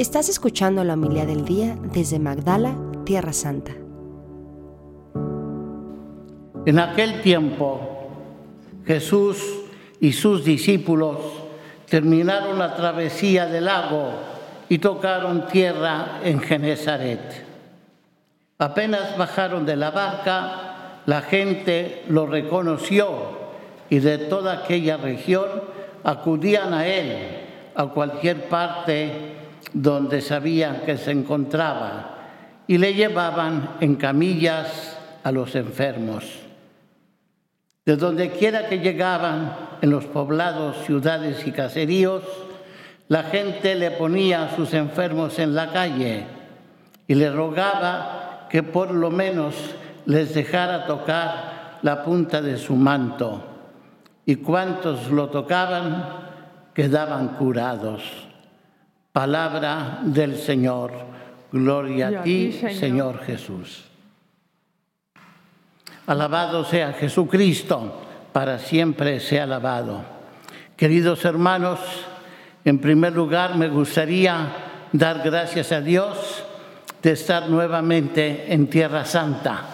Estás 0.00 0.30
escuchando 0.30 0.82
la 0.82 0.94
humildad 0.94 1.26
del 1.26 1.44
día 1.44 1.76
desde 1.92 2.18
Magdala, 2.18 2.74
Tierra 3.04 3.34
Santa. 3.34 3.72
En 6.64 6.78
aquel 6.78 7.20
tiempo, 7.20 8.08
Jesús 8.86 9.36
y 10.00 10.12
sus 10.12 10.42
discípulos 10.42 11.18
terminaron 11.86 12.58
la 12.58 12.74
travesía 12.76 13.44
del 13.44 13.66
lago 13.66 14.12
y 14.70 14.78
tocaron 14.78 15.46
tierra 15.48 16.20
en 16.24 16.40
Genezaret. 16.40 17.44
Apenas 18.56 19.18
bajaron 19.18 19.66
de 19.66 19.76
la 19.76 19.90
barca, 19.90 21.02
la 21.04 21.20
gente 21.20 22.04
lo 22.08 22.24
reconoció 22.24 23.08
y 23.90 23.98
de 23.98 24.16
toda 24.16 24.62
aquella 24.64 24.96
región 24.96 25.44
acudían 26.04 26.72
a 26.72 26.86
él 26.86 27.18
a 27.74 27.84
cualquier 27.88 28.48
parte 28.48 29.39
donde 29.72 30.20
sabían 30.20 30.82
que 30.84 30.96
se 30.96 31.10
encontraba 31.10 32.16
y 32.66 32.78
le 32.78 32.94
llevaban 32.94 33.76
en 33.80 33.96
camillas 33.96 34.96
a 35.22 35.32
los 35.32 35.54
enfermos. 35.54 36.24
De 37.84 37.96
donde 37.96 38.30
quiera 38.30 38.68
que 38.68 38.78
llegaban, 38.78 39.70
en 39.82 39.90
los 39.90 40.04
poblados, 40.04 40.76
ciudades 40.84 41.46
y 41.46 41.52
caseríos, 41.52 42.22
la 43.08 43.24
gente 43.24 43.74
le 43.74 43.90
ponía 43.90 44.44
a 44.44 44.56
sus 44.56 44.74
enfermos 44.74 45.38
en 45.38 45.54
la 45.54 45.72
calle 45.72 46.26
y 47.08 47.14
le 47.14 47.30
rogaba 47.30 48.46
que 48.50 48.62
por 48.62 48.92
lo 48.92 49.10
menos 49.10 49.54
les 50.06 50.34
dejara 50.34 50.86
tocar 50.86 51.78
la 51.82 52.04
punta 52.04 52.42
de 52.42 52.56
su 52.56 52.76
manto. 52.76 53.42
Y 54.26 54.36
cuantos 54.36 55.10
lo 55.10 55.28
tocaban, 55.30 56.04
quedaban 56.74 57.28
curados. 57.36 58.29
Palabra 59.12 60.00
del 60.02 60.36
Señor. 60.36 60.92
Gloria 61.50 62.08
a 62.08 62.22
ti, 62.22 62.52
Señor 62.52 63.24
Jesús. 63.24 63.84
Alabado 66.06 66.64
sea 66.64 66.92
Jesucristo, 66.92 68.02
para 68.32 68.58
siempre 68.58 69.18
sea 69.18 69.44
alabado. 69.44 70.02
Queridos 70.76 71.24
hermanos, 71.24 71.80
en 72.64 72.78
primer 72.78 73.12
lugar 73.12 73.56
me 73.56 73.68
gustaría 73.68 74.52
dar 74.92 75.22
gracias 75.24 75.72
a 75.72 75.80
Dios 75.80 76.44
de 77.02 77.12
estar 77.12 77.48
nuevamente 77.48 78.52
en 78.52 78.68
Tierra 78.68 79.04
Santa, 79.04 79.64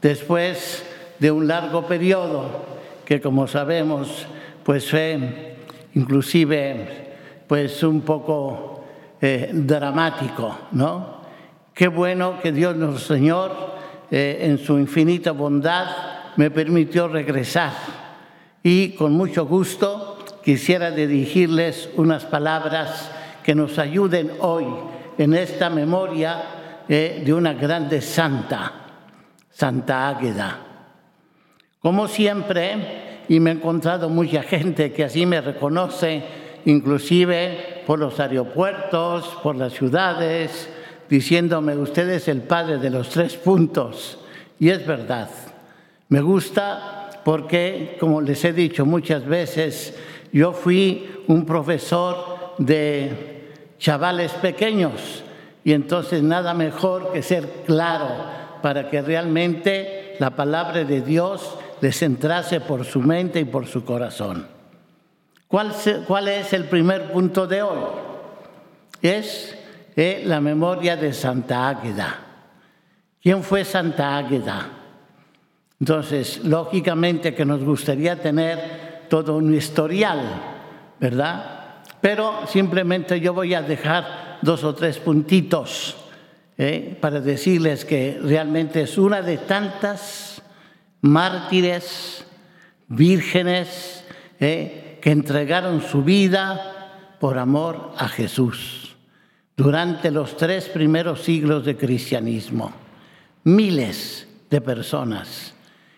después 0.00 0.84
de 1.20 1.30
un 1.30 1.46
largo 1.46 1.86
periodo 1.86 2.64
que 3.04 3.20
como 3.20 3.46
sabemos 3.46 4.26
pues 4.64 4.90
fue 4.90 5.56
inclusive 5.94 7.12
pues 7.46 7.82
un 7.82 8.00
poco 8.00 8.71
eh, 9.24 9.50
dramático, 9.52 10.58
¿no? 10.72 11.22
Qué 11.72 11.86
bueno 11.86 12.40
que 12.42 12.50
Dios 12.50 12.74
nuestro 12.74 13.14
Señor 13.14 13.52
eh, 14.10 14.38
en 14.40 14.58
su 14.58 14.80
infinita 14.80 15.30
bondad 15.30 15.86
me 16.34 16.50
permitió 16.50 17.06
regresar 17.06 17.72
y 18.64 18.90
con 18.90 19.12
mucho 19.12 19.46
gusto 19.46 20.18
quisiera 20.44 20.90
dirigirles 20.90 21.88
unas 21.94 22.24
palabras 22.24 23.12
que 23.44 23.54
nos 23.54 23.78
ayuden 23.78 24.32
hoy 24.40 24.66
en 25.16 25.34
esta 25.34 25.70
memoria 25.70 26.42
eh, 26.88 27.22
de 27.24 27.32
una 27.32 27.52
grande 27.52 28.00
santa, 28.00 28.72
Santa 29.50 30.08
Águeda. 30.08 30.58
Como 31.78 32.08
siempre, 32.08 33.22
y 33.28 33.38
me 33.38 33.50
he 33.50 33.54
encontrado 33.54 34.08
mucha 34.08 34.42
gente 34.42 34.92
que 34.92 35.04
así 35.04 35.26
me 35.26 35.40
reconoce, 35.40 36.41
inclusive 36.64 37.82
por 37.86 37.98
los 37.98 38.18
aeropuertos, 38.20 39.26
por 39.42 39.56
las 39.56 39.72
ciudades, 39.72 40.68
diciéndome, 41.08 41.76
usted 41.76 42.08
es 42.10 42.28
el 42.28 42.42
padre 42.42 42.78
de 42.78 42.90
los 42.90 43.10
tres 43.10 43.36
puntos. 43.36 44.18
Y 44.58 44.70
es 44.70 44.86
verdad. 44.86 45.28
Me 46.08 46.20
gusta 46.20 47.10
porque, 47.24 47.96
como 48.00 48.20
les 48.20 48.44
he 48.44 48.52
dicho 48.52 48.86
muchas 48.86 49.24
veces, 49.24 49.98
yo 50.32 50.52
fui 50.52 51.10
un 51.26 51.44
profesor 51.44 52.54
de 52.58 53.50
chavales 53.78 54.32
pequeños 54.32 55.24
y 55.64 55.72
entonces 55.72 56.22
nada 56.22 56.54
mejor 56.54 57.12
que 57.12 57.22
ser 57.22 57.48
claro 57.66 58.08
para 58.62 58.88
que 58.90 59.02
realmente 59.02 60.16
la 60.18 60.30
palabra 60.30 60.84
de 60.84 61.00
Dios 61.00 61.58
les 61.80 62.00
entrase 62.02 62.60
por 62.60 62.84
su 62.84 63.00
mente 63.00 63.40
y 63.40 63.44
por 63.44 63.66
su 63.66 63.84
corazón. 63.84 64.46
¿Cuál, 65.52 66.28
es 66.28 66.54
el 66.54 66.64
primer 66.64 67.12
punto 67.12 67.46
de 67.46 67.60
hoy? 67.60 67.78
Es 69.02 69.54
es 69.94 70.24
la 70.24 70.40
memoria 70.40 70.96
de 70.96 71.12
Santa 71.12 71.68
Águeda. 71.68 72.20
¿Quién 73.22 73.42
fue 73.42 73.62
Santa 73.62 74.16
Águeda? 74.16 74.66
Entonces, 75.78 76.42
lógicamente 76.42 77.34
que 77.34 77.44
nos 77.44 77.62
gustaría 77.62 78.16
tener 78.16 79.02
todo 79.10 79.36
un 79.36 79.54
historial, 79.54 80.20
¿verdad? 80.98 81.82
Pero 82.00 82.46
simplemente 82.46 83.20
yo 83.20 83.34
voy 83.34 83.52
a 83.52 83.60
dejar 83.60 84.38
dos 84.40 84.64
o 84.64 84.74
tres 84.74 84.96
puntitos 85.00 85.98
¿eh? 86.56 86.96
para 86.98 87.20
decirles 87.20 87.84
que 87.84 88.18
realmente 88.22 88.80
es 88.80 88.96
una 88.96 89.20
de 89.20 89.36
tantas 89.36 90.40
mártires, 91.02 92.24
vírgenes, 92.88 94.02
¿eh? 94.40 94.81
Que 95.02 95.10
entregaron 95.10 95.82
su 95.82 96.02
vida 96.02 97.16
por 97.18 97.36
amor 97.36 97.92
a 97.98 98.08
Jesús 98.08 98.96
durante 99.56 100.10
los 100.10 100.36
tres 100.36 100.68
primeros 100.68 101.22
siglos 101.22 101.64
de 101.64 101.76
cristianismo. 101.76 102.72
Miles 103.44 104.28
de 104.48 104.60
personas. 104.60 105.54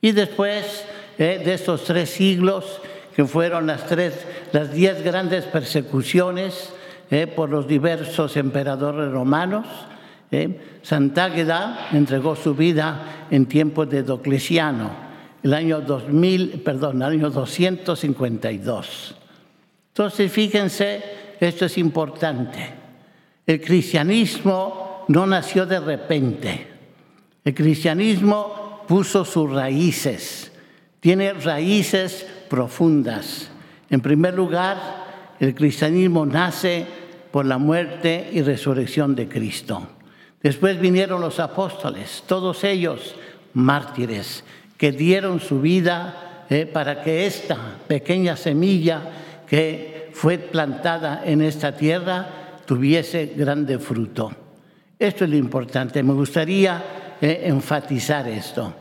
Y 0.00 0.12
después 0.12 0.84
eh, 1.18 1.42
de 1.44 1.54
estos 1.54 1.84
tres 1.84 2.10
siglos, 2.10 2.80
que 3.14 3.26
fueron 3.26 3.66
las, 3.66 3.86
tres, 3.86 4.26
las 4.52 4.72
diez 4.72 5.02
grandes 5.02 5.44
persecuciones 5.44 6.72
eh, 7.10 7.26
por 7.26 7.50
los 7.50 7.68
diversos 7.68 8.36
emperadores 8.38 9.12
romanos, 9.12 9.66
eh, 10.30 10.78
Santágueda 10.82 11.88
entregó 11.92 12.34
su 12.34 12.54
vida 12.54 13.26
en 13.30 13.46
tiempos 13.46 13.90
de 13.90 14.02
Docleciano, 14.02 15.05
el 15.42 15.54
año 15.54 15.80
2000, 15.80 16.62
perdón, 16.64 16.96
el 17.02 17.08
año 17.20 17.30
252. 17.30 19.14
Entonces, 19.88 20.30
fíjense, 20.32 21.02
esto 21.40 21.66
es 21.66 21.78
importante. 21.78 22.70
El 23.46 23.60
cristianismo 23.60 25.04
no 25.08 25.26
nació 25.26 25.66
de 25.66 25.80
repente. 25.80 26.66
El 27.44 27.54
cristianismo 27.54 28.84
puso 28.88 29.24
sus 29.24 29.50
raíces, 29.50 30.52
tiene 31.00 31.32
raíces 31.32 32.26
profundas. 32.48 33.50
En 33.88 34.00
primer 34.00 34.34
lugar, 34.34 35.34
el 35.38 35.54
cristianismo 35.54 36.26
nace 36.26 36.86
por 37.30 37.46
la 37.46 37.58
muerte 37.58 38.30
y 38.32 38.42
resurrección 38.42 39.14
de 39.14 39.28
Cristo. 39.28 39.86
Después 40.42 40.80
vinieron 40.80 41.20
los 41.20 41.40
apóstoles, 41.40 42.24
todos 42.26 42.64
ellos 42.64 43.14
mártires, 43.52 44.44
que 44.76 44.92
dieron 44.92 45.40
su 45.40 45.60
vida 45.60 46.44
eh, 46.48 46.66
para 46.66 47.02
que 47.02 47.26
esta 47.26 47.56
pequeña 47.86 48.36
semilla 48.36 49.02
que 49.46 50.10
fue 50.12 50.38
plantada 50.38 51.22
en 51.24 51.42
esta 51.42 51.76
tierra 51.76 52.60
tuviese 52.64 53.34
grande 53.36 53.78
fruto. 53.78 54.32
Esto 54.98 55.24
es 55.24 55.30
lo 55.30 55.36
importante. 55.36 56.02
Me 56.02 56.14
gustaría 56.14 57.16
eh, 57.20 57.42
enfatizar 57.44 58.28
esto. 58.28 58.74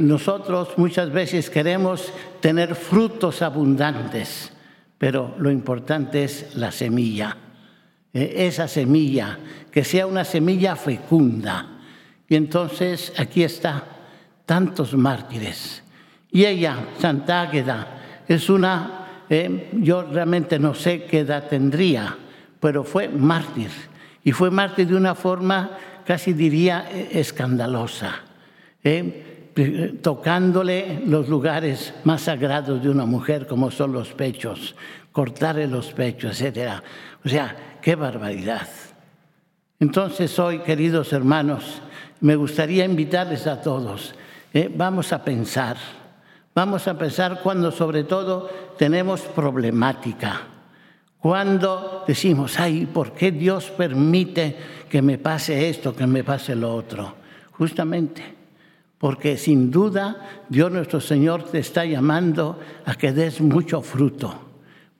Nosotros 0.00 0.70
muchas 0.76 1.12
veces 1.12 1.48
queremos 1.48 2.12
tener 2.40 2.74
frutos 2.74 3.42
abundantes, 3.42 4.52
pero 4.98 5.34
lo 5.38 5.50
importante 5.50 6.24
es 6.24 6.56
la 6.56 6.72
semilla. 6.72 7.36
Eh, 8.12 8.46
esa 8.48 8.66
semilla, 8.66 9.38
que 9.70 9.84
sea 9.84 10.06
una 10.06 10.24
semilla 10.24 10.74
fecunda. 10.76 11.78
Y 12.28 12.34
entonces 12.34 13.12
aquí 13.18 13.44
está, 13.44 13.84
tantos 14.52 14.92
mártires. 14.92 15.82
Y 16.30 16.44
ella, 16.44 16.76
Santa 16.98 17.40
Águeda, 17.40 17.86
es 18.28 18.50
una, 18.50 19.24
eh, 19.30 19.70
yo 19.80 20.02
realmente 20.02 20.58
no 20.58 20.74
sé 20.74 21.04
qué 21.04 21.20
edad 21.20 21.48
tendría, 21.48 22.14
pero 22.60 22.84
fue 22.84 23.08
mártir. 23.08 23.70
Y 24.22 24.32
fue 24.32 24.50
mártir 24.50 24.88
de 24.88 24.96
una 24.96 25.14
forma, 25.14 25.70
casi 26.04 26.34
diría, 26.34 26.86
escandalosa, 26.90 28.16
¿eh? 28.84 29.48
tocándole 30.02 31.00
los 31.06 31.30
lugares 31.30 31.94
más 32.04 32.20
sagrados 32.20 32.82
de 32.82 32.90
una 32.90 33.06
mujer, 33.06 33.46
como 33.46 33.70
son 33.70 33.94
los 33.94 34.12
pechos, 34.12 34.74
cortarle 35.12 35.66
los 35.66 35.94
pechos, 35.94 36.38
etc. 36.42 36.82
O 37.24 37.28
sea, 37.30 37.78
qué 37.80 37.94
barbaridad. 37.94 38.68
Entonces 39.80 40.38
hoy, 40.38 40.58
queridos 40.58 41.10
hermanos, 41.14 41.80
me 42.20 42.36
gustaría 42.36 42.84
invitarles 42.84 43.46
a 43.46 43.62
todos, 43.62 44.14
¿eh? 44.52 44.70
vamos 44.74 45.12
a 45.12 45.24
pensar, 45.24 45.76
vamos 46.54 46.88
a 46.88 46.98
pensar 46.98 47.40
cuando 47.42 47.70
sobre 47.70 48.04
todo 48.04 48.48
tenemos 48.78 49.20
problemática 49.20 50.42
Cuando 51.18 52.02
decimos, 52.06 52.58
ay, 52.58 52.86
¿por 52.86 53.12
qué 53.12 53.30
Dios 53.30 53.70
permite 53.70 54.56
que 54.88 55.02
me 55.02 55.18
pase 55.18 55.68
esto, 55.68 55.94
que 55.94 56.06
me 56.06 56.24
pase 56.24 56.56
lo 56.56 56.74
otro? 56.74 57.14
Justamente 57.52 58.42
porque 59.02 59.36
sin 59.36 59.72
duda 59.72 60.44
Dios 60.48 60.70
nuestro 60.70 61.00
Señor 61.00 61.42
te 61.50 61.58
está 61.58 61.84
llamando 61.84 62.60
a 62.84 62.94
que 62.94 63.12
des 63.12 63.40
mucho 63.40 63.82
fruto. 63.82 64.32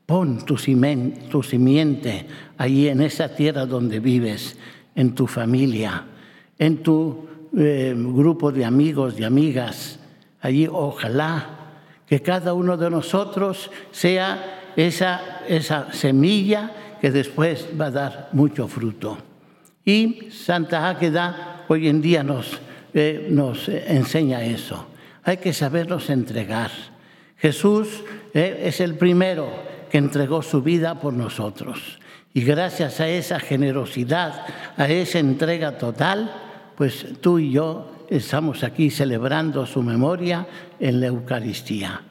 Pon 0.07 0.45
tu, 0.45 0.59
simiente 0.59 2.27
allí 2.59 2.89
en 2.89 3.01
esa 3.01 3.29
tierra 3.37 3.65
donde 3.65 4.01
vives, 4.01 4.59
en 4.97 5.15
tu 5.15 5.29
familia, 5.29 6.05
en 6.59 6.83
tu 6.83 7.29
eh, 7.57 7.95
grupo 7.97 8.53
de 8.53 8.65
amigos, 8.65 9.19
y 9.19 9.25
amigas. 9.25 9.99
Allí 10.41 10.69
ojalá 10.71 11.47
que 12.07 12.21
cada 12.21 12.55
uno 12.55 12.77
de 12.77 12.91
nosotros 12.91 13.71
sea 13.91 14.73
esa, 14.77 15.41
esa 15.49 15.93
semilla 15.93 16.73
que 17.01 17.11
después 17.11 17.69
va 17.81 17.87
a 17.87 17.91
dar 17.91 18.29
mucho 18.33 18.69
fruto. 18.69 19.19
Y 19.85 20.31
Santa 20.31 20.89
Águeda 20.89 21.65
hoy 21.69 21.89
en 21.89 22.01
día 22.01 22.23
nos 22.23 22.61
nos 23.31 23.69
enseña 23.69 24.45
eso. 24.45 24.87
Hay 25.25 25.39
que 25.39 25.53
saberlos 25.53 26.11
entregar. 26.11 26.71
Jesús 27.39 28.05
eh, 28.35 28.63
es 28.65 28.81
el 28.81 28.97
primero 28.97 29.49
que 29.91 29.99
entregó 29.99 30.43
su 30.43 30.63
vida 30.63 31.01
por 31.01 31.13
nosotros. 31.13 31.99
Y 32.35 32.43
gracias 32.43 33.01
a 33.01 33.09
esa 33.09 33.41
generosidad, 33.41 34.47
a 34.77 34.89
esa 34.89 35.19
entrega 35.19 35.79
total, 35.79 36.33
pues 36.83 37.07
tú 37.21 37.39
y 37.39 37.53
yo 37.53 38.07
estamos 38.11 38.65
aquí 38.65 38.91
celebrando 38.91 39.67
su 39.67 39.85
memoria 39.85 40.49
en 40.81 40.99
la 40.99 41.07
Eucaristía. 41.07 42.03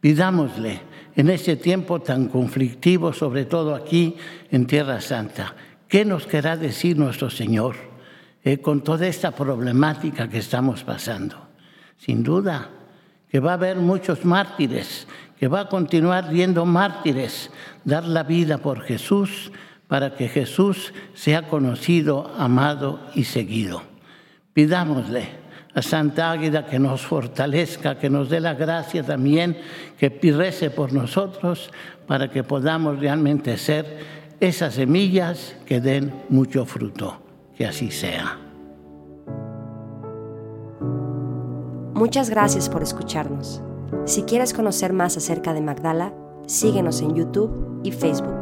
Pidámosle 0.00 0.82
en 1.16 1.30
este 1.30 1.56
tiempo 1.56 1.98
tan 1.98 2.28
conflictivo, 2.28 3.12
sobre 3.12 3.46
todo 3.46 3.74
aquí 3.74 4.14
en 4.52 4.68
Tierra 4.68 5.00
Santa, 5.00 5.56
¿qué 5.88 6.04
nos 6.04 6.28
querrá 6.28 6.56
decir 6.56 6.96
nuestro 6.96 7.28
Señor? 7.28 7.74
Eh, 8.44 8.58
con 8.58 8.84
toda 8.84 9.08
esta 9.08 9.32
problemática 9.32 10.28
que 10.28 10.38
estamos 10.38 10.84
pasando. 10.84 11.48
Sin 11.98 12.22
duda 12.22 12.70
que 13.28 13.40
va 13.40 13.50
a 13.50 13.54
haber 13.54 13.78
muchos 13.78 14.24
mártires, 14.24 15.08
que 15.40 15.48
va 15.48 15.62
a 15.62 15.68
continuar 15.68 16.30
viendo 16.30 16.64
mártires, 16.64 17.50
dar 17.84 18.04
la 18.04 18.22
vida 18.22 18.58
por 18.58 18.82
Jesús 18.82 19.50
para 19.88 20.14
que 20.14 20.28
Jesús 20.28 20.94
sea 21.14 21.48
conocido, 21.48 22.32
amado 22.38 23.00
y 23.16 23.24
seguido. 23.24 23.90
Pidámosle 24.52 25.40
a 25.74 25.82
Santa 25.82 26.32
Águeda 26.32 26.66
que 26.66 26.78
nos 26.78 27.02
fortalezca, 27.02 27.98
que 27.98 28.10
nos 28.10 28.28
dé 28.28 28.40
la 28.40 28.54
gracia 28.54 29.02
también, 29.02 29.56
que 29.98 30.08
rece 30.32 30.70
por 30.70 30.92
nosotros 30.92 31.70
para 32.06 32.28
que 32.28 32.42
podamos 32.42 32.98
realmente 32.98 33.56
ser 33.56 33.98
esas 34.40 34.74
semillas 34.74 35.54
que 35.66 35.80
den 35.80 36.12
mucho 36.28 36.64
fruto. 36.64 37.20
Que 37.56 37.66
así 37.66 37.90
sea. 37.90 38.38
Muchas 41.94 42.30
gracias 42.30 42.70
por 42.70 42.82
escucharnos. 42.82 43.62
Si 44.06 44.22
quieres 44.22 44.54
conocer 44.54 44.94
más 44.94 45.18
acerca 45.18 45.52
de 45.52 45.60
Magdala, 45.60 46.14
síguenos 46.46 47.02
en 47.02 47.14
YouTube 47.14 47.80
y 47.84 47.92
Facebook. 47.92 48.39